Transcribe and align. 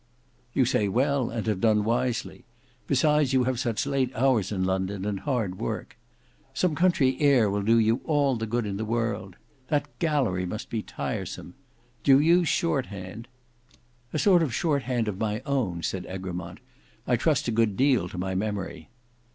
"You 0.55 0.65
say 0.65 0.87
well 0.87 1.29
and 1.29 1.45
have 1.45 1.61
done 1.61 1.83
wisely. 1.83 2.43
Besides 2.87 3.33
you 3.33 3.43
have 3.43 3.59
such 3.59 3.85
late 3.85 4.11
hours 4.15 4.51
in 4.51 4.63
London, 4.63 5.05
and 5.05 5.19
hard 5.19 5.59
work. 5.59 5.95
Some 6.55 6.73
country 6.73 7.17
air 7.19 7.51
will 7.51 7.61
do 7.61 7.77
you 7.77 8.01
all 8.05 8.35
the 8.35 8.47
good 8.47 8.65
in 8.65 8.77
the 8.77 8.83
world. 8.83 9.35
That 9.67 9.99
gallery 9.99 10.47
must 10.47 10.71
be 10.71 10.81
tiresome. 10.81 11.53
Do 12.03 12.19
you 12.19 12.37
use 12.39 12.47
shorthand?" 12.47 13.27
"A 14.11 14.17
sort 14.17 14.41
of 14.41 14.55
shorthand 14.55 15.07
of 15.07 15.19
my 15.19 15.43
own," 15.45 15.83
said 15.83 16.07
Egremont. 16.09 16.61
"I 17.05 17.15
trust 17.15 17.47
a 17.47 17.51
good 17.51 17.77
deal 17.77 18.09
to 18.09 18.17
my 18.17 18.33
memory." 18.33 18.89